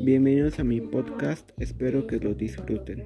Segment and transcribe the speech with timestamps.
[0.00, 3.04] Bienvenidos a mi podcast, espero que lo disfruten.